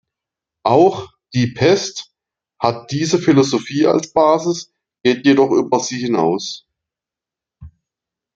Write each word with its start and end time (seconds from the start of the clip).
Auch 0.65 1.13
„Die 1.35 1.45
Pest“ 1.45 2.11
hat 2.59 2.89
diese 2.89 3.19
Philosophie 3.19 3.85
als 3.85 4.11
Basis, 4.11 4.73
geht 5.03 5.27
jedoch 5.27 5.51
über 5.51 5.79
sie 5.79 5.99
hinaus. 5.99 6.67